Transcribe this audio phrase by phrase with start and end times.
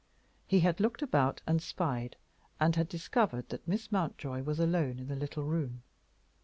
[0.47, 2.15] He had looked about and spied,
[2.59, 5.83] and had discovered that Miss Mountjoy was alone in the little room.